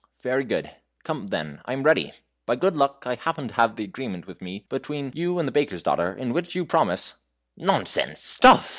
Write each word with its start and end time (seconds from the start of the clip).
"Very 0.23 0.43
good. 0.43 0.71
Come, 1.03 1.27
then, 1.27 1.61
I 1.65 1.73
am 1.73 1.83
ready. 1.83 2.11
By 2.47 2.55
good 2.55 2.75
luck 2.75 3.03
I 3.05 3.13
happen 3.13 3.49
to 3.49 3.53
have 3.53 3.75
the 3.75 3.83
agreement 3.83 4.25
with 4.25 4.41
me 4.41 4.65
between 4.67 5.11
you 5.13 5.37
and 5.37 5.47
the 5.47 5.51
baker's 5.51 5.83
daughter, 5.83 6.11
in 6.11 6.33
which 6.33 6.55
you 6.55 6.65
promise" 6.65 7.17
"Nonsense! 7.71 8.19
stuff!" 8.19 8.67